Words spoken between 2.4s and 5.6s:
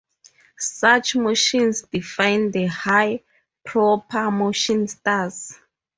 the "high-proper-motion stars".